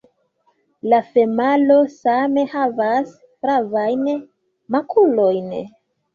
[0.93, 4.09] La femalo same havas flavajn
[4.79, 5.55] makulojn.